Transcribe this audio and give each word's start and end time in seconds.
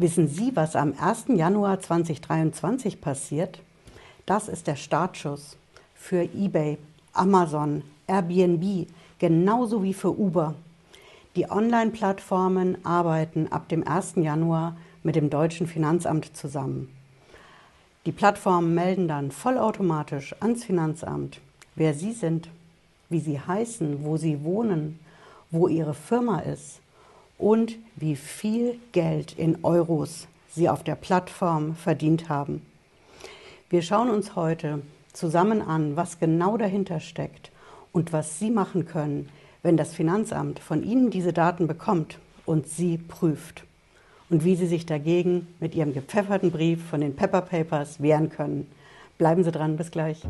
Wissen 0.00 0.28
Sie, 0.28 0.56
was 0.56 0.76
am 0.76 0.94
1. 0.98 1.26
Januar 1.36 1.78
2023 1.78 3.02
passiert? 3.02 3.60
Das 4.24 4.48
ist 4.48 4.66
der 4.66 4.76
Startschuss 4.76 5.58
für 5.94 6.22
eBay, 6.22 6.78
Amazon, 7.12 7.82
Airbnb, 8.06 8.86
genauso 9.18 9.82
wie 9.82 9.92
für 9.92 10.18
Uber. 10.18 10.54
Die 11.36 11.50
Online-Plattformen 11.50 12.82
arbeiten 12.82 13.48
ab 13.48 13.68
dem 13.68 13.86
1. 13.86 14.14
Januar 14.16 14.74
mit 15.02 15.16
dem 15.16 15.28
deutschen 15.28 15.66
Finanzamt 15.66 16.34
zusammen. 16.34 16.88
Die 18.06 18.12
Plattformen 18.12 18.74
melden 18.74 19.06
dann 19.06 19.30
vollautomatisch 19.30 20.34
ans 20.40 20.64
Finanzamt, 20.64 21.42
wer 21.74 21.92
Sie 21.92 22.12
sind, 22.12 22.48
wie 23.10 23.20
Sie 23.20 23.38
heißen, 23.38 24.02
wo 24.02 24.16
Sie 24.16 24.44
wohnen, 24.44 24.98
wo 25.50 25.68
Ihre 25.68 25.92
Firma 25.92 26.38
ist 26.38 26.80
und 27.40 27.76
wie 27.96 28.16
viel 28.16 28.78
Geld 28.92 29.32
in 29.32 29.64
Euros 29.64 30.28
Sie 30.52 30.68
auf 30.68 30.82
der 30.82 30.96
Plattform 30.96 31.74
verdient 31.74 32.28
haben. 32.28 32.62
Wir 33.68 33.82
schauen 33.82 34.10
uns 34.10 34.34
heute 34.34 34.82
zusammen 35.12 35.62
an, 35.62 35.96
was 35.96 36.18
genau 36.18 36.56
dahinter 36.56 36.98
steckt 37.00 37.50
und 37.92 38.12
was 38.12 38.38
Sie 38.38 38.50
machen 38.50 38.84
können, 38.84 39.28
wenn 39.62 39.76
das 39.76 39.94
Finanzamt 39.94 40.58
von 40.58 40.82
Ihnen 40.82 41.10
diese 41.10 41.32
Daten 41.32 41.66
bekommt 41.66 42.18
und 42.46 42.68
Sie 42.68 42.98
prüft. 42.98 43.64
Und 44.28 44.44
wie 44.44 44.56
Sie 44.56 44.66
sich 44.66 44.86
dagegen 44.86 45.46
mit 45.60 45.74
Ihrem 45.74 45.92
gepfefferten 45.92 46.50
Brief 46.50 46.84
von 46.84 47.00
den 47.00 47.16
Pepper 47.16 47.42
Papers 47.42 48.00
wehren 48.00 48.30
können. 48.30 48.70
Bleiben 49.18 49.44
Sie 49.44 49.50
dran, 49.50 49.76
bis 49.76 49.90
gleich. 49.90 50.22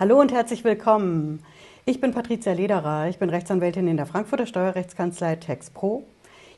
Hallo 0.00 0.18
und 0.18 0.32
herzlich 0.32 0.64
willkommen. 0.64 1.42
Ich 1.84 2.00
bin 2.00 2.14
Patricia 2.14 2.54
Lederer, 2.54 3.10
ich 3.10 3.18
bin 3.18 3.28
Rechtsanwältin 3.28 3.86
in 3.86 3.98
der 3.98 4.06
Frankfurter 4.06 4.46
Steuerrechtskanzlei 4.46 5.36
TexPro. 5.36 6.04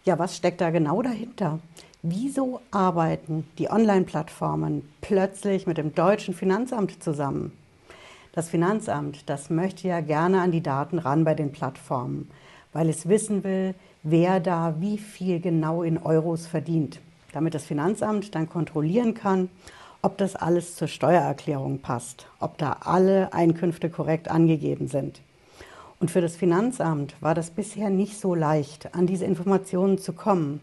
Ja, 0.05 0.17
was 0.21 0.37
steckt 0.37 0.61
da 0.61 0.71
genau 0.71 1.03
dahinter? 1.03 1.59
Wieso 2.03 2.61
arbeiten 2.71 3.45
die 3.59 3.69
Online-Plattformen 3.69 4.89
plötzlich 5.01 5.67
mit 5.67 5.77
dem 5.77 5.93
deutschen 5.93 6.35
Finanzamt 6.35 7.03
zusammen? 7.03 7.51
Das 8.31 8.49
Finanzamt, 8.49 9.29
das 9.29 9.51
möchte 9.51 9.89
ja 9.89 9.99
gerne 10.03 10.41
an 10.41 10.53
die 10.53 10.63
Daten 10.63 11.01
ran 11.01 11.25
bei 11.25 11.35
den 11.35 11.51
Plattformen, 11.51 12.31
weil 12.73 12.89
es 12.89 13.09
wissen 13.09 13.43
will, 13.43 13.75
wer 14.05 14.39
da 14.39 14.77
wie 14.79 14.99
viel 14.99 15.41
genau 15.41 15.83
in 15.83 15.99
Euros 15.99 16.47
verdient, 16.47 17.01
damit 17.33 17.55
das 17.55 17.65
Finanzamt 17.65 18.37
dann 18.37 18.49
kontrollieren 18.49 19.15
kann, 19.15 19.49
ob 20.03 20.19
das 20.19 20.35
alles 20.35 20.75
zur 20.75 20.89
Steuererklärung 20.89 21.79
passt, 21.79 22.27
ob 22.41 22.59
da 22.59 22.79
alle 22.81 23.33
Einkünfte 23.33 23.89
korrekt 23.89 24.29
angegeben 24.29 24.89
sind. 24.89 25.21
Und 26.01 26.11
für 26.11 26.21
das 26.21 26.35
Finanzamt 26.35 27.15
war 27.21 27.37
das 27.37 27.51
bisher 27.51 27.89
nicht 27.89 28.19
so 28.19 28.35
leicht, 28.35 28.93
an 28.97 29.07
diese 29.07 29.25
Informationen 29.25 29.99
zu 29.99 30.13
kommen. 30.13 30.61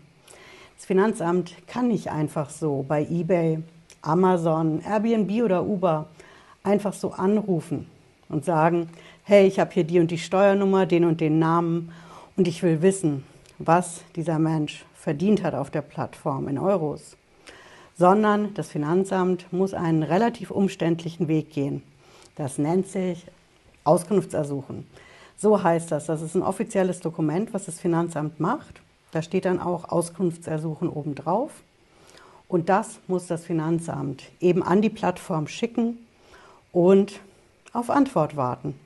Das 0.75 0.85
Finanzamt 0.85 1.53
kann 1.67 1.87
nicht 1.87 2.11
einfach 2.11 2.49
so 2.49 2.83
bei 2.85 3.03
eBay, 3.09 3.59
Amazon, 4.01 4.81
Airbnb 4.81 5.43
oder 5.43 5.63
Uber 5.63 6.07
einfach 6.63 6.93
so 6.93 7.11
anrufen 7.11 7.87
und 8.27 8.43
sagen, 8.43 8.89
hey, 9.23 9.47
ich 9.47 9.59
habe 9.59 9.73
hier 9.73 9.85
die 9.85 9.99
und 9.99 10.11
die 10.11 10.17
Steuernummer, 10.17 10.85
den 10.85 11.05
und 11.05 11.21
den 11.21 11.39
Namen 11.39 11.93
und 12.35 12.49
ich 12.49 12.61
will 12.61 12.81
wissen, 12.81 13.23
was 13.57 14.03
dieser 14.17 14.39
Mensch 14.39 14.83
verdient 14.95 15.43
hat 15.43 15.55
auf 15.55 15.69
der 15.69 15.81
Plattform 15.81 16.49
in 16.49 16.57
Euros 16.57 17.15
sondern 18.00 18.53
das 18.53 18.69
Finanzamt 18.69 19.52
muss 19.52 19.73
einen 19.73 20.03
relativ 20.03 20.52
umständlichen 20.52 21.28
Weg 21.28 21.52
gehen. 21.52 21.83
Das 22.38 22.58
nennt 22.58 22.88
sich 22.88 23.25
Auskunftsersuchen. 23.83 24.88
So 25.36 25.61
heißt 25.61 25.92
das. 25.92 26.05
Das 26.05 26.22
ist 26.22 26.33
ein 26.33 26.42
offizielles 26.42 27.02
Dokument, 27.02 27.53
was 27.53 27.66
das 27.66 27.77
Finanzamt 27.77 28.39
macht. 28.39 28.80
Da 29.11 29.22
steht 29.22 29.44
dann 29.44 29.59
auch 29.59 29.89
Auskunftsersuchen 29.89 30.88
obendrauf. 30.88 31.52
Und 32.48 32.70
das 32.70 33.02
muss 33.08 33.27
das 33.27 33.43
Finanzamt 33.43 34.23
eben 34.39 34.64
an 34.64 34.82
die 34.82 34.89
Plattform 34.89 35.49
schicken 35.49 35.98
und 36.71 37.20
auf 37.73 37.89
Antwort 37.89 38.38
warten. 38.38 38.80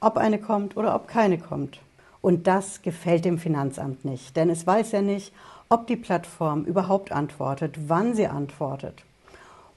Ob 0.00 0.16
eine 0.16 0.40
kommt 0.40 0.76
oder 0.76 0.96
ob 0.96 1.06
keine 1.06 1.38
kommt. 1.38 1.78
Und 2.20 2.48
das 2.48 2.82
gefällt 2.82 3.24
dem 3.24 3.38
Finanzamt 3.38 4.04
nicht, 4.04 4.36
denn 4.36 4.50
es 4.50 4.66
weiß 4.66 4.90
ja 4.90 5.00
nicht, 5.00 5.32
ob 5.68 5.86
die 5.86 5.96
Plattform 5.96 6.64
überhaupt 6.64 7.12
antwortet, 7.12 7.76
wann 7.88 8.14
sie 8.14 8.26
antwortet. 8.26 9.02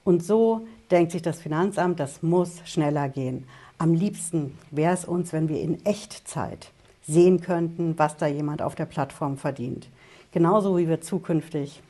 Und 0.04 0.24
so 0.24 0.66
denkt 0.90 1.12
sich 1.12 1.22
das 1.22 1.40
Finanzamt, 1.40 2.00
das 2.00 2.22
muss 2.22 2.60
schneller 2.64 3.08
gehen. 3.08 3.46
Am 3.78 3.94
liebsten 3.94 4.56
wäre 4.70 4.94
es 4.94 5.04
uns, 5.04 5.32
wenn 5.32 5.48
wir 5.48 5.60
in 5.60 5.84
Echtzeit 5.84 6.70
sehen 7.06 7.40
könnten, 7.40 7.98
was 7.98 8.16
da 8.16 8.26
jemand 8.26 8.62
auf 8.62 8.74
der 8.74 8.86
Plattform 8.86 9.36
verdient. 9.36 9.88
Genauso 10.32 10.78
wie 10.78 10.88
wir 10.88 11.00
zukünftig 11.00 11.82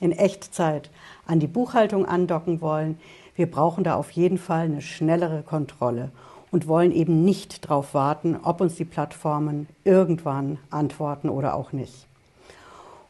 in 0.00 0.12
Echtzeit 0.12 0.90
an 1.26 1.40
die 1.40 1.46
Buchhaltung 1.46 2.06
andocken 2.06 2.60
wollen. 2.60 2.98
Wir 3.36 3.50
brauchen 3.50 3.84
da 3.84 3.94
auf 3.96 4.10
jeden 4.12 4.38
Fall 4.38 4.64
eine 4.64 4.80
schnellere 4.80 5.42
Kontrolle 5.42 6.10
und 6.50 6.66
wollen 6.66 6.92
eben 6.92 7.24
nicht 7.24 7.64
darauf 7.64 7.94
warten, 7.94 8.38
ob 8.42 8.60
uns 8.60 8.74
die 8.74 8.84
Plattformen 8.84 9.68
irgendwann 9.84 10.58
antworten 10.70 11.28
oder 11.28 11.54
auch 11.54 11.72
nicht. 11.72 12.06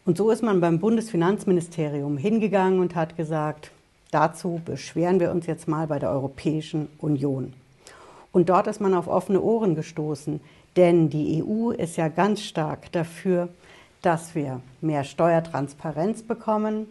Und 0.07 0.17
so 0.17 0.31
ist 0.31 0.43
man 0.43 0.61
beim 0.61 0.79
Bundesfinanzministerium 0.79 2.17
hingegangen 2.17 2.81
und 2.81 2.95
hat 2.95 3.17
gesagt, 3.17 3.71
dazu 4.11 4.61
beschweren 4.65 5.21
wir 5.21 5.31
uns 5.31 5.47
jetzt 5.47 5.69
mal 5.69 5.87
bei 5.87 5.99
der 5.99 6.11
Europäischen 6.11 6.89
Union. 6.99 7.53
Und 8.33 8.49
dort 8.49 8.67
ist 8.67 8.81
man 8.81 8.95
auf 8.95 9.09
offene 9.09 9.41
Ohren 9.41 9.75
gestoßen, 9.75 10.41
denn 10.77 11.11
die 11.11 11.43
EU 11.43 11.71
ist 11.71 11.97
ja 11.97 12.09
ganz 12.09 12.43
stark 12.43 12.91
dafür, 12.93 13.49
dass 14.03 14.35
wir 14.35 14.61
mehr 14.81 15.05
Steuertransparenz 15.05 16.23
bekommen, 16.23 16.87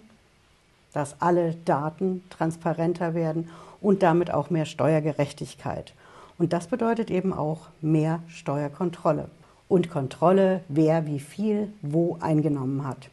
dass 0.94 1.20
alle 1.20 1.56
Daten 1.66 2.24
transparenter 2.30 3.16
werden 3.16 3.50
und 3.82 4.04
damit 4.04 4.32
auch 4.32 4.50
mehr 4.50 4.66
Steuergerechtigkeit. 4.66 5.94
Und 6.38 6.54
das 6.54 6.68
bedeutet 6.68 7.10
eben 7.10 7.34
auch 7.34 7.68
mehr 7.82 8.22
Steuerkontrolle 8.28 9.30
und 9.70 9.90
Kontrolle, 9.90 10.62
wer 10.68 11.06
wie 11.06 11.20
viel 11.20 11.72
wo 11.82 12.18
eingenommen 12.20 12.86
hat. 12.86 13.10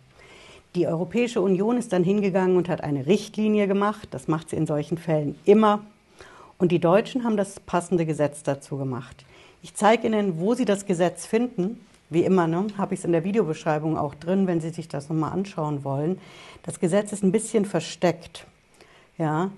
Die 0.74 0.88
Europäische 0.88 1.40
Union 1.40 1.76
ist 1.76 1.92
dann 1.92 2.02
hingegangen 2.02 2.56
und 2.56 2.68
hat 2.68 2.82
eine 2.82 3.06
Richtlinie 3.06 3.68
gemacht. 3.68 4.08
Das 4.10 4.26
macht 4.26 4.50
sie 4.50 4.56
in 4.56 4.66
solchen 4.66 4.98
Fällen 4.98 5.38
immer. 5.44 5.80
Und 6.58 6.72
die 6.72 6.80
Deutschen 6.80 7.24
haben 7.24 7.36
das 7.36 7.60
passende 7.60 8.04
Gesetz 8.04 8.42
dazu 8.42 8.76
gemacht. 8.76 9.24
Ich 9.62 9.74
zeige 9.74 10.06
Ihnen, 10.06 10.38
wo 10.38 10.54
Sie 10.54 10.64
das 10.64 10.86
Gesetz 10.86 11.26
finden. 11.26 11.80
Wie 12.08 12.24
immer, 12.24 12.46
ne, 12.46 12.66
habe 12.78 12.94
ich 12.94 13.00
es 13.00 13.04
in 13.04 13.12
der 13.12 13.24
Videobeschreibung 13.24 13.98
auch 13.98 14.14
drin, 14.14 14.46
wenn 14.46 14.60
Sie 14.60 14.70
sich 14.70 14.88
das 14.88 15.08
nochmal 15.08 15.32
anschauen 15.32 15.82
wollen. 15.82 16.18
Das 16.62 16.78
Gesetz 16.78 17.12
ist 17.12 17.24
ein 17.24 17.32
bisschen 17.32 17.64
versteckt. 17.64 18.46
Ja, 19.18 19.50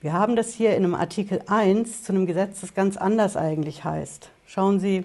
wir 0.00 0.12
haben 0.12 0.36
das 0.36 0.52
hier 0.52 0.76
in 0.76 0.84
einem 0.84 0.94
Artikel 0.94 1.42
1 1.46 2.04
zu 2.04 2.12
einem 2.12 2.26
Gesetz, 2.26 2.60
das 2.60 2.74
ganz 2.74 2.96
anders 2.96 3.36
eigentlich 3.36 3.82
heißt. 3.82 4.30
Schauen 4.46 4.78
Sie, 4.78 5.04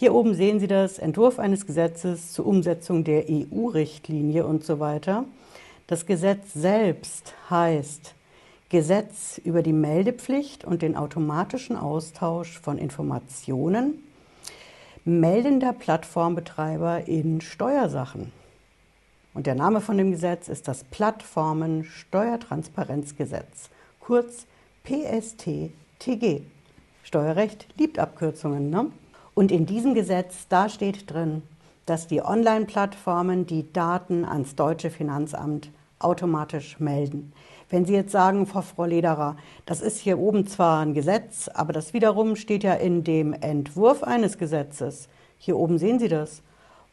hier 0.00 0.14
oben 0.14 0.34
sehen 0.34 0.60
Sie 0.60 0.68
das 0.68 1.00
Entwurf 1.00 1.40
eines 1.40 1.66
Gesetzes 1.66 2.32
zur 2.32 2.46
Umsetzung 2.46 3.02
der 3.02 3.24
EU-Richtlinie 3.28 4.46
und 4.46 4.62
so 4.62 4.78
weiter. 4.78 5.24
Das 5.88 6.06
Gesetz 6.06 6.54
selbst 6.54 7.34
heißt 7.50 8.14
Gesetz 8.68 9.40
über 9.42 9.60
die 9.60 9.72
Meldepflicht 9.72 10.64
und 10.64 10.82
den 10.82 10.96
automatischen 10.96 11.76
Austausch 11.76 12.60
von 12.60 12.78
Informationen 12.78 14.04
meldender 15.04 15.72
Plattformbetreiber 15.72 17.08
in 17.08 17.40
Steuersachen. 17.40 18.30
Und 19.34 19.48
der 19.48 19.56
Name 19.56 19.80
von 19.80 19.98
dem 19.98 20.12
Gesetz 20.12 20.46
ist 20.46 20.68
das 20.68 20.84
Plattformen-Steuertransparenzgesetz, 20.84 23.68
kurz 23.98 24.46
PSTTG. 24.84 26.42
Steuerrecht 27.02 27.66
liebt 27.76 27.98
Abkürzungen, 27.98 28.70
ne? 28.70 28.92
Und 29.38 29.52
in 29.52 29.66
diesem 29.66 29.94
Gesetz, 29.94 30.48
da 30.48 30.68
steht 30.68 31.08
drin, 31.12 31.42
dass 31.86 32.08
die 32.08 32.22
Online-Plattformen 32.22 33.46
die 33.46 33.72
Daten 33.72 34.24
ans 34.24 34.56
deutsche 34.56 34.90
Finanzamt 34.90 35.70
automatisch 36.00 36.80
melden. 36.80 37.32
Wenn 37.70 37.84
Sie 37.84 37.92
jetzt 37.92 38.10
sagen, 38.10 38.48
Frau, 38.48 38.84
Lederer, 38.84 39.36
das 39.64 39.80
ist 39.80 39.98
hier 39.98 40.18
oben 40.18 40.48
zwar 40.48 40.80
ein 40.80 40.92
Gesetz, 40.92 41.46
aber 41.46 41.72
das 41.72 41.94
wiederum 41.94 42.34
steht 42.34 42.64
ja 42.64 42.74
in 42.74 43.04
dem 43.04 43.32
Entwurf 43.32 44.02
eines 44.02 44.38
Gesetzes. 44.38 45.08
Hier 45.38 45.56
oben 45.56 45.78
sehen 45.78 46.00
Sie 46.00 46.08
das. 46.08 46.42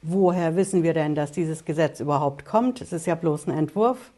Woher 0.04 0.56
wissen 0.56 0.84
wir 0.84 0.94
denn, 0.94 1.16
dass 1.16 1.32
dieses 1.32 1.66
Gesetz 1.66 2.00
überhaupt 2.00 2.46
kommt? 2.46 2.80
Es 2.80 2.94
ist 2.94 3.08
ja 3.08 3.16
bloß 3.16 3.48
ein 3.48 3.58
Entwurf. 3.58 4.12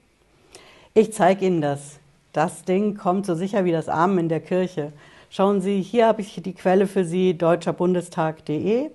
Ich 0.93 1.13
zeige 1.13 1.45
Ihnen 1.45 1.61
das. 1.61 1.99
Das 2.33 2.65
Ding 2.65 2.97
kommt 2.97 3.25
so 3.25 3.35
sicher 3.35 3.63
wie 3.63 3.71
das 3.71 3.87
Amen 3.87 4.17
in 4.17 4.27
der 4.27 4.41
Kirche. 4.41 4.91
Schauen 5.29 5.59
Sie, 5.59 5.81
hier 5.81 6.07
habe 6.07 6.21
ich 6.21 6.41
die 6.41 6.53
Quelle 6.53 6.87
für 6.87 7.03
Sie, 7.03 7.37
deutscherbundestag.de. 7.37 8.89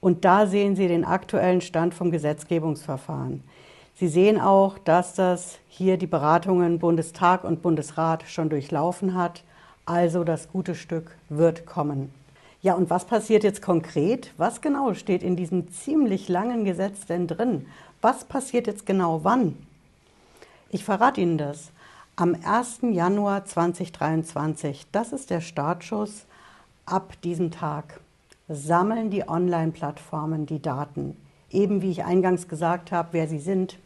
Und 0.00 0.24
da 0.24 0.46
sehen 0.46 0.76
Sie 0.76 0.88
den 0.88 1.04
aktuellen 1.04 1.60
Stand 1.60 1.92
vom 1.92 2.10
Gesetzgebungsverfahren. 2.10 3.44
Sie 3.94 4.08
sehen 4.08 4.40
auch, 4.40 4.78
dass 4.78 5.14
das 5.14 5.58
hier 5.68 5.98
die 5.98 6.06
Beratungen 6.06 6.78
Bundestag 6.78 7.44
und 7.44 7.60
Bundesrat 7.60 8.24
schon 8.26 8.48
durchlaufen 8.48 9.14
hat. 9.14 9.44
Also 9.84 10.24
das 10.24 10.50
gute 10.50 10.74
Stück 10.74 11.16
wird 11.28 11.66
kommen. 11.66 12.12
Ja, 12.62 12.74
und 12.74 12.88
was 12.88 13.04
passiert 13.04 13.44
jetzt 13.44 13.60
konkret? 13.60 14.32
Was 14.38 14.62
genau 14.62 14.94
steht 14.94 15.22
in 15.22 15.36
diesem 15.36 15.70
ziemlich 15.70 16.28
langen 16.30 16.64
Gesetz 16.64 17.04
denn 17.04 17.26
drin? 17.26 17.66
Was 18.00 18.24
passiert 18.24 18.66
jetzt 18.66 18.86
genau 18.86 19.20
wann? 19.22 19.56
Ich 20.70 20.82
verrate 20.82 21.20
Ihnen 21.20 21.36
das. 21.36 21.72
Am 22.14 22.36
1. 22.44 22.80
Januar 22.90 23.46
2023, 23.46 24.84
das 24.92 25.14
ist 25.14 25.30
der 25.30 25.40
Startschuss, 25.40 26.26
ab 26.84 27.14
diesem 27.22 27.50
Tag 27.50 28.00
sammeln 28.50 29.08
die 29.08 29.26
Online-Plattformen 29.26 30.44
die 30.44 30.60
Daten. 30.60 31.16
Eben 31.50 31.80
wie 31.80 31.90
ich 31.90 32.04
eingangs 32.04 32.48
gesagt 32.48 32.92
habe, 32.92 33.08
wer 33.12 33.28
sie 33.28 33.38
sind, 33.38 33.78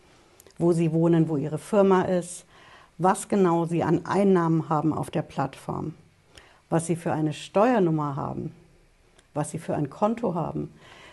wo 0.58 0.72
sie 0.72 0.92
wohnen, 0.92 1.28
wo 1.28 1.36
ihre 1.36 1.58
Firma 1.58 2.02
ist, 2.02 2.44
was 2.98 3.28
genau 3.28 3.64
sie 3.64 3.84
an 3.84 4.04
Einnahmen 4.06 4.68
haben 4.68 4.92
auf 4.92 5.08
der 5.12 5.22
Plattform, 5.22 5.94
was 6.68 6.86
sie 6.86 6.96
für 6.96 7.12
eine 7.12 7.32
Steuernummer 7.32 8.16
haben, 8.16 8.52
was 9.34 9.52
sie 9.52 9.60
für 9.60 9.76
ein 9.76 9.88
Konto 9.88 10.34
haben. 10.34 10.72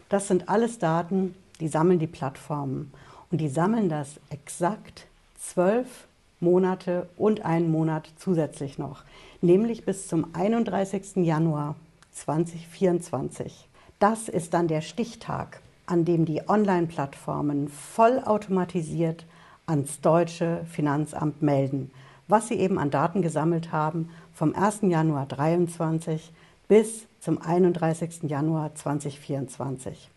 Das 0.09 0.27
sind 0.29 0.49
alles 0.49 0.79
Daten, 0.79 1.35
die 1.59 1.67
sammeln 1.67 1.99
die 1.99 2.07
Plattformen. 2.07 2.91
Und 3.29 3.37
die 3.37 3.49
sammeln 3.49 3.87
das 3.87 4.19
exakt 4.31 5.05
zwölf 5.37 6.07
Monate 6.43 7.07
und 7.17 7.45
einen 7.45 7.71
Monat 7.71 8.11
zusätzlich 8.17 8.77
noch, 8.77 9.03
nämlich 9.41 9.85
bis 9.85 10.07
zum 10.07 10.27
31. 10.33 11.15
Januar 11.25 11.75
2024. 12.11 13.67
Das 13.99 14.29
ist 14.29 14.53
dann 14.53 14.67
der 14.67 14.81
Stichtag, 14.81 15.61
an 15.85 16.05
dem 16.05 16.25
die 16.25 16.47
Online-Plattformen 16.47 17.69
vollautomatisiert 17.69 19.25
ans 19.65 20.01
deutsche 20.01 20.65
Finanzamt 20.69 21.41
melden, 21.41 21.91
was 22.27 22.49
sie 22.49 22.55
eben 22.55 22.77
an 22.77 22.91
Daten 22.91 23.21
gesammelt 23.21 23.71
haben 23.71 24.09
vom 24.33 24.53
1. 24.53 24.81
Januar 24.83 25.27
2023 25.29 26.31
bis 26.67 27.05
zum 27.19 27.41
31. 27.41 28.23
Januar 28.23 28.75
2024. 28.75 30.09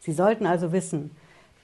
Sie 0.00 0.12
sollten 0.12 0.46
also 0.46 0.72
wissen, 0.72 1.10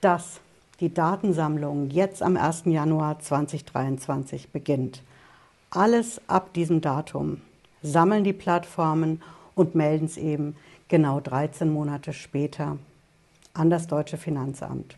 dass 0.01 0.41
die 0.81 0.95
Datensammlung 0.95 1.91
jetzt 1.91 2.23
am 2.23 2.37
1. 2.37 2.65
Januar 2.67 3.19
2023 3.19 4.51
beginnt. 4.51 5.03
Alles 5.71 6.21
ab 6.29 6.53
diesem 6.53 6.81
Datum 6.81 7.41
sammeln 7.83 8.23
die 8.23 8.33
Plattformen 8.33 9.21
und 9.55 9.75
melden 9.75 10.07
es 10.07 10.17
eben 10.17 10.57
genau 10.87 11.21
13 11.21 11.69
Monate 11.69 12.13
später 12.13 12.79
an 13.55 13.71
das 13.71 13.89
deutsche 13.89 14.19
Finanzamt. 14.19 14.97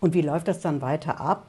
Und 0.00 0.14
wie 0.14 0.22
läuft 0.22 0.48
das 0.48 0.60
dann 0.60 0.80
weiter 0.80 1.20
ab? 1.20 1.46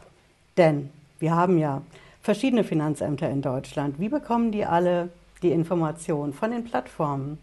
Denn 0.57 0.89
wir 1.19 1.33
haben 1.33 1.57
ja 1.57 1.81
verschiedene 2.21 2.65
Finanzämter 2.65 3.29
in 3.29 3.41
Deutschland. 3.41 3.99
Wie 3.99 4.09
bekommen 4.09 4.51
die 4.51 4.65
alle 4.65 5.09
die 5.41 5.51
Informationen 5.51 6.33
von 6.33 6.51
den 6.51 6.65
Plattformen? 6.65 7.39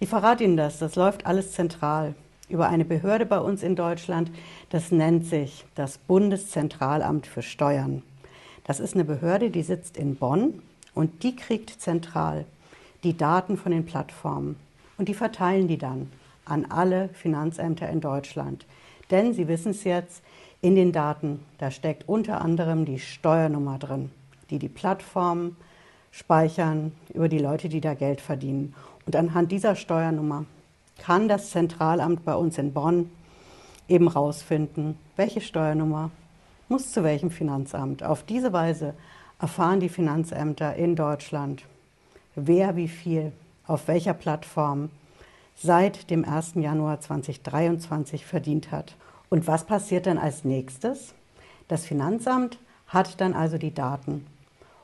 Ich 0.00 0.08
verrate 0.08 0.44
Ihnen 0.44 0.56
das, 0.56 0.78
das 0.78 0.96
läuft 0.96 1.24
alles 1.24 1.52
zentral 1.52 2.14
über 2.48 2.68
eine 2.68 2.84
Behörde 2.84 3.26
bei 3.26 3.38
uns 3.38 3.62
in 3.62 3.76
Deutschland, 3.76 4.30
das 4.70 4.92
nennt 4.92 5.26
sich 5.26 5.64
das 5.74 5.98
Bundeszentralamt 5.98 7.26
für 7.26 7.42
Steuern. 7.42 8.02
Das 8.64 8.80
ist 8.80 8.94
eine 8.94 9.04
Behörde, 9.04 9.50
die 9.50 9.62
sitzt 9.62 9.96
in 9.96 10.16
Bonn 10.16 10.62
und 10.94 11.22
die 11.22 11.36
kriegt 11.36 11.70
zentral 11.80 12.44
die 13.04 13.16
Daten 13.16 13.56
von 13.56 13.72
den 13.72 13.84
Plattformen 13.84 14.56
und 14.98 15.08
die 15.08 15.14
verteilen 15.14 15.68
die 15.68 15.78
dann 15.78 16.10
an 16.44 16.66
alle 16.66 17.08
Finanzämter 17.10 17.88
in 17.88 18.00
Deutschland. 18.00 18.66
Denn 19.10 19.34
Sie 19.34 19.48
wissen 19.48 19.70
es 19.70 19.84
jetzt, 19.84 20.22
in 20.62 20.74
den 20.74 20.90
Daten, 20.90 21.40
da 21.58 21.70
steckt 21.70 22.08
unter 22.08 22.40
anderem 22.40 22.86
die 22.86 22.98
Steuernummer 22.98 23.78
drin, 23.78 24.10
die 24.50 24.58
die 24.58 24.68
Plattformen 24.68 25.56
speichern 26.10 26.92
über 27.12 27.28
die 27.28 27.38
Leute, 27.38 27.68
die 27.68 27.80
da 27.80 27.94
Geld 27.94 28.20
verdienen. 28.20 28.74
Und 29.04 29.14
anhand 29.14 29.52
dieser 29.52 29.76
Steuernummer 29.76 30.46
kann 30.98 31.28
das 31.28 31.50
Zentralamt 31.50 32.24
bei 32.24 32.34
uns 32.34 32.58
in 32.58 32.72
Bonn 32.72 33.10
eben 33.88 34.08
rausfinden, 34.08 34.98
welche 35.16 35.40
Steuernummer 35.40 36.10
muss 36.68 36.92
zu 36.92 37.04
welchem 37.04 37.30
Finanzamt. 37.30 38.02
Auf 38.02 38.22
diese 38.22 38.52
Weise 38.52 38.94
erfahren 39.40 39.80
die 39.80 39.88
Finanzämter 39.88 40.74
in 40.74 40.96
Deutschland, 40.96 41.62
wer 42.34 42.76
wie 42.76 42.88
viel 42.88 43.32
auf 43.66 43.88
welcher 43.88 44.14
Plattform 44.14 44.90
seit 45.56 46.10
dem 46.10 46.24
1. 46.24 46.54
Januar 46.56 47.00
2023 47.00 48.26
verdient 48.26 48.70
hat. 48.70 48.94
Und 49.28 49.46
was 49.46 49.64
passiert 49.64 50.06
dann 50.06 50.18
als 50.18 50.44
nächstes? 50.44 51.14
Das 51.68 51.84
Finanzamt 51.84 52.58
hat 52.88 53.20
dann 53.20 53.34
also 53.34 53.58
die 53.58 53.74
Daten. 53.74 54.26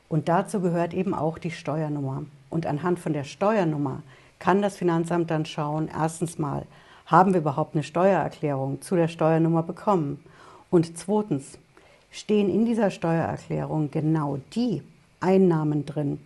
Und 0.09 0.29
dazu 0.29 0.61
gehört 0.61 0.95
eben 0.95 1.15
auch 1.15 1.39
die 1.39 1.51
Steuernummer. 1.51 2.25
Und 2.51 2.67
anhand 2.67 2.99
von 2.99 3.13
der 3.13 3.25
Steuernummer 3.25 4.03
kann 4.43 4.61
das 4.61 4.77
Finanzamt 4.77 5.31
dann 5.31 5.47
schauen, 5.47 5.89
erstens 5.89 6.37
mal, 6.37 6.67
haben 7.07 7.33
wir 7.33 7.43
überhaupt 7.43 7.77
eine 7.77 7.85
Steuererklärung 7.85 8.83
zu 8.83 8.97
der 8.97 9.07
Steuernummer 9.07 9.63
bekommen? 9.63 10.19
Und 10.69 10.99
zweitens, 10.99 11.59
stehen 12.11 12.51
in 12.51 12.65
dieser 12.65 12.91
Steuererklärung 12.91 13.93
genau 13.93 14.41
die 14.57 14.83
Einnahmen 15.21 15.87
drin, 15.87 16.19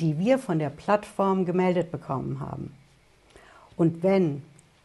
die 0.00 0.18
wir 0.18 0.38
von 0.38 0.58
der 0.58 0.70
Plattform 0.70 1.44
gemeldet 1.44 1.92
bekommen 1.92 2.40
haben? 2.40 2.72
Und 3.76 4.02
wenn 4.02 4.42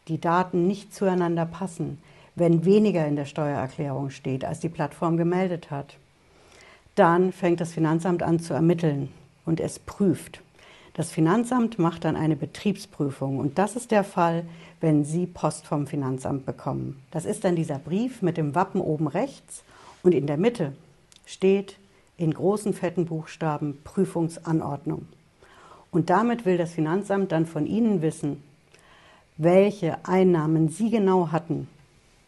die 0.09 0.19
Daten 0.19 0.67
nicht 0.67 0.93
zueinander 0.93 1.45
passen, 1.45 2.01
wenn 2.35 2.65
weniger 2.65 3.07
in 3.07 3.15
der 3.15 3.23
Steuererklärung 3.23 4.09
steht, 4.09 4.43
als 4.43 4.59
die 4.59 4.67
Plattform 4.67 5.15
gemeldet 5.15 5.71
hat, 5.71 5.95
dann 6.95 7.31
fängt 7.31 7.61
das 7.61 7.71
Finanzamt 7.71 8.23
an 8.23 8.41
zu 8.41 8.53
ermitteln 8.53 9.07
und 9.45 9.61
es 9.61 9.79
prüft. 9.79 10.42
Das 10.95 11.11
Finanzamt 11.11 11.79
macht 11.79 12.05
dann 12.05 12.15
eine 12.15 12.35
Betriebsprüfung 12.35 13.39
und 13.39 13.57
das 13.57 13.75
ist 13.75 13.89
der 13.89 14.03
Fall, 14.03 14.45
wenn 14.79 15.03
Sie 15.03 15.25
Post 15.25 15.65
vom 15.65 15.87
Finanzamt 15.87 16.45
bekommen. 16.45 17.01
Das 17.09 17.25
ist 17.25 17.43
dann 17.43 17.55
dieser 17.55 17.79
Brief 17.79 18.21
mit 18.21 18.37
dem 18.37 18.53
Wappen 18.53 18.79
oben 18.79 19.07
rechts 19.07 19.63
und 20.03 20.13
in 20.13 20.27
der 20.27 20.37
Mitte 20.37 20.73
steht 21.25 21.77
in 22.17 22.31
großen 22.31 22.73
fetten 22.73 23.05
Buchstaben 23.05 23.79
Prüfungsanordnung. 23.83 25.07
Und 25.89 26.09
damit 26.11 26.45
will 26.45 26.57
das 26.57 26.73
Finanzamt 26.73 27.31
dann 27.31 27.47
von 27.47 27.65
Ihnen 27.65 28.01
wissen, 28.01 28.43
welche 29.37 30.05
Einnahmen 30.05 30.69
Sie 30.69 30.91
genau 30.91 31.31
hatten 31.31 31.67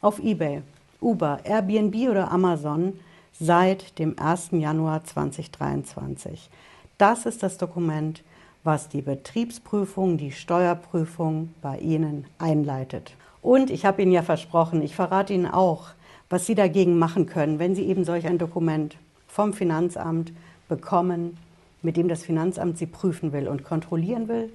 auf 0.02 0.20
eBay, 0.20 0.64
Uber, 1.02 1.40
Airbnb 1.44 2.10
oder 2.10 2.32
Amazon 2.32 2.94
seit 3.40 4.00
dem 4.00 4.18
1. 4.18 4.50
Januar 4.52 5.04
2023. 5.04 6.50
Das 6.98 7.26
ist 7.26 7.44
das 7.44 7.58
Dokument, 7.58 8.24
was 8.66 8.90
die 8.90 9.04
Betriebsprüfung, 9.04 10.18
die 10.18 10.32
Steuerprüfung 10.32 11.54
bei 11.62 11.78
Ihnen 11.78 12.26
einleitet. 12.40 13.14
Und 13.44 13.70
ich 13.70 13.86
habe 13.86 14.02
Ihnen 14.02 14.12
ja 14.12 14.24
versprochen, 14.24 14.82
ich 14.82 14.96
verrate 14.96 15.34
Ihnen 15.34 15.46
auch, 15.46 15.90
was 16.32 16.48
Sie 16.48 16.56
dagegen 16.56 16.98
machen 16.98 17.28
können, 17.28 17.60
wenn 17.60 17.76
Sie 17.76 17.86
eben 17.86 18.04
solch 18.04 18.26
ein 18.26 18.40
Dokument 18.40 18.98
vom 19.28 19.54
Finanzamt 19.54 20.34
bekommen, 20.68 21.38
mit 21.84 21.96
dem 21.96 22.08
das 22.08 22.24
Finanzamt 22.24 22.80
Sie 22.80 22.88
prüfen 22.88 23.34
will 23.34 23.48
und 23.48 23.64
kontrollieren 23.64 24.28
will, 24.28 24.52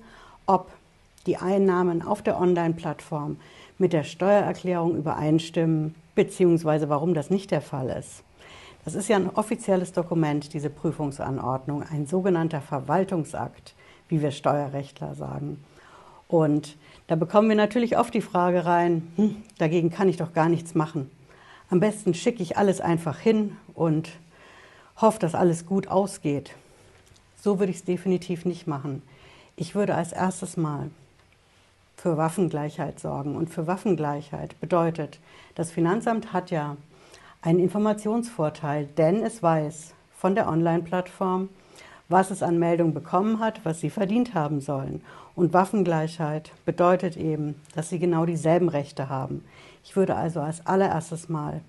ob 0.46 0.72
die 1.26 1.36
Einnahmen 1.36 2.02
auf 2.02 2.20
der 2.20 2.40
Online-Plattform 2.40 3.36
mit 3.78 3.92
der 3.92 4.02
Steuererklärung 4.02 4.96
übereinstimmen, 4.96 5.94
beziehungsweise 6.16 6.88
warum 6.88 7.14
das 7.14 7.30
nicht 7.30 7.52
der 7.52 7.60
Fall 7.60 7.90
ist. 7.90 8.24
Das 8.84 8.94
ist 8.96 9.08
ja 9.08 9.16
ein 9.16 9.30
offizielles 9.30 9.92
Dokument, 9.92 10.52
diese 10.52 10.70
Prüfungsanordnung, 10.70 11.84
ein 11.84 12.06
sogenannter 12.06 12.60
Verwaltungsakt 12.60 13.74
wie 14.10 14.20
wir 14.20 14.30
Steuerrechtler 14.30 15.14
sagen. 15.14 15.62
Und 16.28 16.76
da 17.06 17.16
bekommen 17.16 17.48
wir 17.48 17.56
natürlich 17.56 17.96
oft 17.98 18.12
die 18.12 18.20
Frage 18.20 18.66
rein, 18.66 19.10
hm, 19.16 19.36
dagegen 19.58 19.90
kann 19.90 20.08
ich 20.08 20.18
doch 20.18 20.32
gar 20.32 20.48
nichts 20.48 20.74
machen. 20.74 21.10
Am 21.70 21.80
besten 21.80 22.14
schicke 22.14 22.42
ich 22.42 22.56
alles 22.58 22.80
einfach 22.80 23.18
hin 23.18 23.56
und 23.74 24.10
hoffe, 24.96 25.18
dass 25.18 25.34
alles 25.34 25.66
gut 25.66 25.88
ausgeht. 25.88 26.54
So 27.40 27.58
würde 27.58 27.70
ich 27.70 27.78
es 27.78 27.84
definitiv 27.84 28.44
nicht 28.44 28.66
machen. 28.66 29.02
Ich 29.56 29.74
würde 29.74 29.94
als 29.94 30.12
erstes 30.12 30.56
mal 30.56 30.90
für 31.96 32.16
Waffengleichheit 32.16 32.98
sorgen. 32.98 33.36
Und 33.36 33.50
für 33.50 33.66
Waffengleichheit 33.66 34.58
bedeutet, 34.60 35.20
das 35.54 35.70
Finanzamt 35.70 36.32
hat 36.32 36.50
ja 36.50 36.76
einen 37.42 37.58
Informationsvorteil, 37.58 38.86
denn 38.86 39.22
es 39.22 39.42
weiß 39.42 39.94
von 40.16 40.34
der 40.34 40.48
Online-Plattform, 40.48 41.48
was 42.10 42.30
es 42.30 42.42
an 42.42 42.58
Meldungen 42.58 42.92
bekommen 42.92 43.38
hat, 43.38 43.64
was 43.64 43.80
sie 43.80 43.88
verdient 43.88 44.34
haben 44.34 44.60
sollen. 44.60 45.00
Und 45.36 45.54
Waffengleichheit 45.54 46.50
bedeutet 46.66 47.16
eben, 47.16 47.54
dass 47.74 47.88
sie 47.88 48.00
genau 48.00 48.26
dieselben 48.26 48.68
Rechte 48.68 49.08
haben. 49.08 49.44
Ich 49.84 49.96
würde 49.96 50.16
also 50.16 50.40
als 50.40 50.66
allererstes 50.66 51.28
Mal 51.28 51.60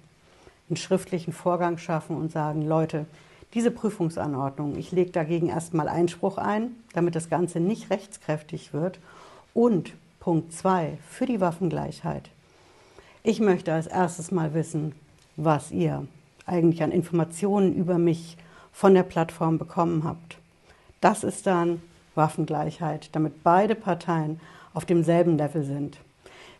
einen 0.68 0.78
schriftlichen 0.78 1.32
Vorgang 1.32 1.78
schaffen 1.78 2.18
und 2.18 2.32
sagen, 2.32 2.68
Leute, 2.68 3.06
diese 3.54 3.70
Prüfungsanordnung, 3.70 4.78
ich 4.78 4.92
lege 4.92 5.12
dagegen 5.12 5.48
erstmal 5.48 5.88
Einspruch 5.88 6.38
ein, 6.38 6.72
damit 6.94 7.16
das 7.16 7.30
Ganze 7.30 7.60
nicht 7.60 7.90
rechtskräftig 7.92 8.74
wird. 8.74 9.00
Und 9.54 9.94
Punkt 10.20 10.54
2 10.54 10.98
für 11.08 11.26
die 11.26 11.40
Waffengleichheit. 11.40 12.30
Ich 13.24 13.40
möchte 13.40 13.74
als 13.74 13.86
erstes 13.86 14.32
mal 14.32 14.54
wissen, 14.56 14.94
was 15.36 15.72
ihr 15.72 16.08
eigentlich 16.48 16.82
an 16.82 16.92
Informationen 16.92 17.76
über 17.76 18.00
mich 18.00 18.38
von 18.72 18.94
der 18.94 19.04
Plattform 19.04 19.58
bekommen 19.58 20.04
habt. 20.04 20.38
Das 21.02 21.24
ist 21.24 21.48
dann 21.48 21.82
Waffengleichheit, 22.16 23.10
damit 23.14 23.44
beide 23.44 23.76
Parteien 23.76 24.40
auf 24.74 24.86
demselben 24.86 25.38
Level 25.38 25.64
sind. 25.64 25.98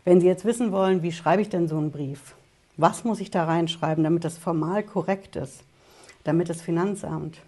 Wenn 0.04 0.20
Sie 0.20 0.26
jetzt 0.26 0.44
wissen 0.44 0.72
wollen, 0.72 1.02
wie 1.02 1.12
schreibe 1.12 1.42
ich 1.42 1.48
denn 1.48 1.68
so 1.68 1.76
einen 1.76 1.92
Brief? 1.92 2.34
Was 2.76 3.04
muss 3.04 3.20
ich 3.20 3.30
da 3.30 3.44
reinschreiben, 3.44 4.02
damit 4.02 4.24
das 4.24 4.38
formal 4.38 4.82
korrekt 4.82 5.36
ist? 5.36 5.62
Damit 6.24 6.48
das 6.48 6.60
Finanzamt 6.60 7.38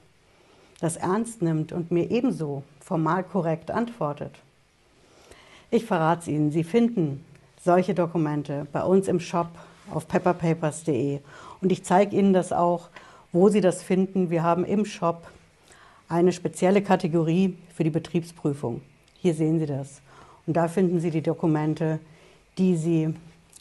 das 0.80 0.97
ernst 0.97 1.40
nimmt 1.40 1.73
und 1.73 1.90
mir 1.90 2.11
ebenso 2.11 2.62
formal 2.80 3.25
korrekt 3.25 3.71
antwortet? 3.71 4.35
Ich 5.71 5.87
verrate 5.87 6.23
es 6.23 6.28
Ihnen, 6.28 6.50
Sie 6.50 6.64
finden 6.64 7.25
solche 7.62 7.94
Dokumente 7.94 8.66
bei 8.73 8.83
uns 8.83 9.09
im 9.09 9.18
Shop 9.18 9.49
auf 9.90 10.06
pepperpapers.de 10.06 11.21
und 11.61 11.73
ich 11.73 11.85
zeige 11.85 12.16
Ihnen 12.16 12.33
das 12.33 12.52
auch, 12.52 12.90
wo 13.34 13.48
Sie 13.48 13.60
das 13.60 13.82
finden. 13.82 14.30
Wir 14.30 14.44
haben 14.44 14.64
im 14.64 14.84
Shop 14.84 15.26
eine 16.08 16.32
spezielle 16.32 16.82
Kategorie 16.82 17.58
für 17.74 17.82
die 17.82 17.90
Betriebsprüfung. 17.90 18.80
Hier 19.16 19.34
sehen 19.34 19.58
Sie 19.58 19.66
das. 19.66 20.00
Und 20.46 20.56
da 20.56 20.68
finden 20.68 21.00
Sie 21.00 21.10
die 21.10 21.20
Dokumente, 21.20 21.98
die 22.58 22.76
Sie 22.76 23.12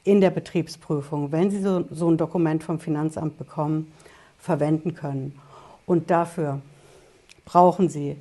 in 0.03 0.22
der 0.22 0.30
Betriebsprüfung, 0.30 1.32
wenn 1.32 1.50
Sie 1.50 1.60
so, 1.60 1.86
so 1.89 2.10
ein 2.12 2.18
Dokument 2.18 2.63
vom 2.63 2.80
Finanzamt 2.80 3.39
bekommen, 3.39 3.92
verwenden 4.38 4.94
können. 4.94 5.39
Und 5.88 6.12
dafür 6.12 6.62
brauchen 7.44 7.89
Sie 7.89 8.15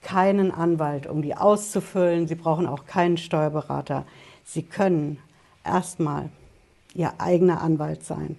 keinen 0.00 0.50
Anwalt, 0.52 1.06
um 1.06 1.20
die 1.20 1.36
auszufüllen. 1.36 2.28
Sie 2.28 2.34
brauchen 2.34 2.66
auch 2.66 2.86
keinen 2.86 3.18
Steuerberater. 3.18 4.06
Sie 4.44 4.62
können 4.62 5.18
erstmal 5.64 6.30
Ihr 6.94 7.12
eigener 7.18 7.60
Anwalt 7.60 8.04
sein. 8.04 8.36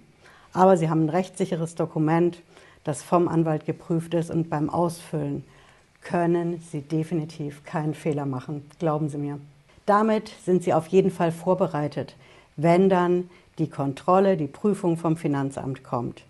Aber 0.56 0.78
Sie 0.78 0.88
haben 0.88 1.02
ein 1.02 1.10
rechtssicheres 1.10 1.74
Dokument, 1.74 2.40
das 2.82 3.02
vom 3.02 3.28
Anwalt 3.28 3.66
geprüft 3.66 4.14
ist 4.14 4.30
und 4.30 4.48
beim 4.48 4.70
Ausfüllen 4.70 5.44
können 6.00 6.62
Sie 6.70 6.80
definitiv 6.80 7.62
keinen 7.64 7.92
Fehler 7.92 8.24
machen. 8.24 8.64
Glauben 8.78 9.10
Sie 9.10 9.18
mir. 9.18 9.38
Damit 9.84 10.32
sind 10.46 10.62
Sie 10.62 10.72
auf 10.72 10.86
jeden 10.86 11.10
Fall 11.10 11.30
vorbereitet, 11.30 12.16
wenn 12.56 12.88
dann 12.88 13.28
die 13.58 13.68
Kontrolle, 13.68 14.38
die 14.38 14.46
Prüfung 14.46 14.96
vom 14.96 15.18
Finanzamt 15.18 15.84
kommt. 15.84 16.24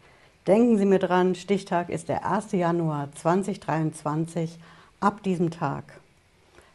Denken 0.49 0.77
Sie 0.77 0.87
mir 0.87 0.99
dran, 0.99 1.37
Stichtag 1.37 1.89
ist 1.89 2.09
der 2.09 2.29
1. 2.29 2.51
Januar 2.51 3.11
2023. 3.15 4.59
Ab 4.99 5.23
diesem 5.23 5.53
Tag 5.53 6.01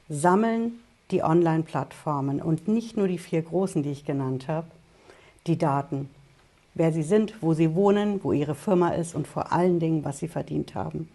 sammeln 0.08 0.80
die 1.12 1.22
Online-Plattformen 1.22 2.42
und 2.42 2.70
nicht 2.70 2.96
nur 2.96 3.10
die 3.10 3.18
vier 3.18 3.42
großen, 3.42 3.84
die 3.84 3.92
ich 3.92 4.06
genannt 4.06 4.48
habe, 4.48 4.68
die 5.48 5.58
Daten. 5.58 6.10
Wer 6.74 6.94
sie 6.94 7.04
sind, 7.04 7.42
wo 7.42 7.54
sie 7.54 7.76
wohnen, 7.76 8.24
wo 8.24 8.32
ihre 8.32 8.56
Firma 8.56 8.90
ist 8.90 9.16
und 9.16 9.28
vor 9.28 9.52
allen 9.52 9.80
Dingen, 9.80 10.06
was 10.06 10.20
sie 10.20 10.28
verdient 10.28 10.74
haben. 10.76 11.10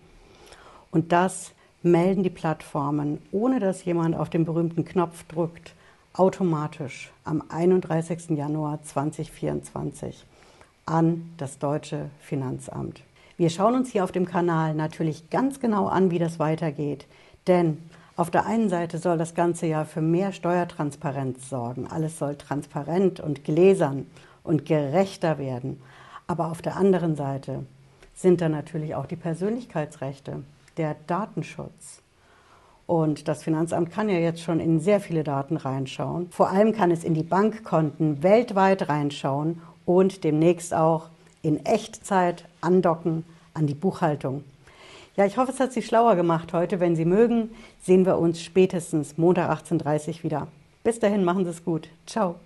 Und 0.90 1.12
das 1.12 1.52
melden 1.82 2.22
die 2.22 2.30
Plattformen, 2.30 3.22
ohne 3.32 3.60
dass 3.60 3.84
jemand 3.84 4.16
auf 4.16 4.28
den 4.28 4.44
berühmten 4.44 4.84
Knopf 4.84 5.25
drückt, 5.25 5.75
automatisch 6.12 7.10
am 7.25 7.42
31. 7.48 8.30
Januar 8.30 8.82
2024 8.82 10.25
an 10.86 11.30
das 11.36 11.58
deutsche 11.58 12.10
Finanzamt. 12.20 13.02
Wir 13.36 13.50
schauen 13.50 13.75
uns 13.75 13.90
hier 13.90 14.04
auf 14.04 14.12
dem 14.12 14.25
Kanal 14.25 14.75
natürlich 14.75 15.28
ganz 15.30 15.60
genau 15.60 15.88
an, 15.88 16.10
wie 16.10 16.18
das 16.18 16.38
weitergeht, 16.38 17.06
denn 17.46 17.78
auf 18.16 18.30
der 18.30 18.46
einen 18.46 18.70
Seite 18.70 18.96
soll 18.96 19.18
das 19.18 19.34
Ganze 19.34 19.66
ja 19.66 19.84
für 19.84 20.00
mehr 20.00 20.32
Steuertransparenz 20.32 21.50
sorgen. 21.50 21.86
Alles 21.86 22.18
soll 22.18 22.36
transparent 22.36 23.20
und 23.20 23.44
gläsern 23.44 24.06
und 24.46 24.64
gerechter 24.64 25.38
werden. 25.38 25.80
Aber 26.26 26.50
auf 26.50 26.62
der 26.62 26.76
anderen 26.76 27.16
Seite 27.16 27.64
sind 28.14 28.40
da 28.40 28.48
natürlich 28.48 28.94
auch 28.94 29.06
die 29.06 29.16
Persönlichkeitsrechte 29.16 30.42
der 30.76 30.96
Datenschutz. 31.06 32.02
Und 32.86 33.26
das 33.26 33.42
Finanzamt 33.42 33.90
kann 33.90 34.08
ja 34.08 34.18
jetzt 34.18 34.42
schon 34.42 34.60
in 34.60 34.80
sehr 34.80 35.00
viele 35.00 35.24
Daten 35.24 35.56
reinschauen. 35.56 36.28
Vor 36.30 36.50
allem 36.50 36.72
kann 36.72 36.90
es 36.90 37.02
in 37.04 37.14
die 37.14 37.24
Bankkonten 37.24 38.22
weltweit 38.22 38.88
reinschauen 38.88 39.60
und 39.84 40.22
demnächst 40.24 40.72
auch 40.72 41.08
in 41.42 41.64
Echtzeit 41.66 42.44
andocken 42.60 43.24
an 43.54 43.66
die 43.66 43.74
Buchhaltung. 43.74 44.44
Ja, 45.16 45.24
ich 45.24 45.38
hoffe, 45.38 45.52
es 45.52 45.60
hat 45.60 45.72
Sie 45.72 45.82
schlauer 45.82 46.14
gemacht 46.14 46.52
heute. 46.52 46.78
Wenn 46.78 46.94
Sie 46.94 47.06
mögen, 47.06 47.50
sehen 47.82 48.04
wir 48.04 48.18
uns 48.18 48.42
spätestens 48.42 49.16
Montag 49.16 49.50
18.30 49.50 50.18
Uhr 50.18 50.24
wieder. 50.24 50.48
Bis 50.84 51.00
dahin, 51.00 51.24
machen 51.24 51.44
Sie 51.44 51.50
es 51.50 51.64
gut. 51.64 51.88
Ciao. 52.06 52.36